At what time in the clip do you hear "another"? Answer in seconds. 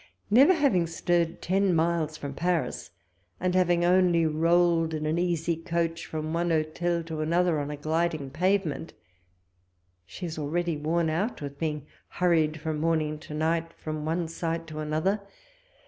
7.21-7.59, 14.79-15.21